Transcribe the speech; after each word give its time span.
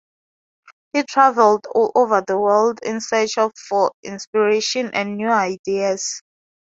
He 0.93 1.03
travelled 1.03 1.67
all 1.75 1.91
over 1.93 2.23
the 2.25 2.35
world 2.39 2.79
in 2.81 3.01
search 3.01 3.33
for 3.69 3.91
inspiration 4.01 4.89
and 4.95 5.15
new 5.17 5.29
ideas. 5.29 6.23